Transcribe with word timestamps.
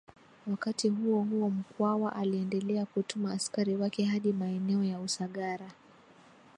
Wakati 0.47 0.89
huohuo 0.89 1.49
Mkwawa 1.49 2.15
aliendelea 2.15 2.85
kutuma 2.85 3.31
askari 3.31 3.75
wake 3.75 4.05
hadi 4.05 4.33
maeneo 4.33 4.83
ya 4.83 4.99
Usagara 4.99 5.71